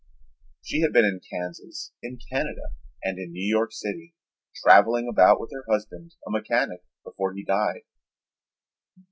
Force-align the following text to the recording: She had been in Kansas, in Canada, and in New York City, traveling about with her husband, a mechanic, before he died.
She 0.65 0.81
had 0.81 0.93
been 0.93 1.05
in 1.05 1.21
Kansas, 1.31 1.91
in 2.01 2.17
Canada, 2.31 2.73
and 3.03 3.19
in 3.19 3.31
New 3.33 3.47
York 3.47 3.71
City, 3.71 4.15
traveling 4.63 5.07
about 5.07 5.39
with 5.39 5.51
her 5.53 5.63
husband, 5.71 6.15
a 6.27 6.31
mechanic, 6.31 6.81
before 7.03 7.33
he 7.35 7.45
died. 7.45 7.81